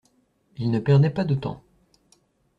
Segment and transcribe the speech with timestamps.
[0.57, 1.61] Ils ne perdaient pas de temps.